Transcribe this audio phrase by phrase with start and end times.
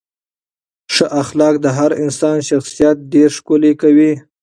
[0.93, 4.13] ښه اخلاق د هر انسان شخصیت ډېر ښکلی کوي.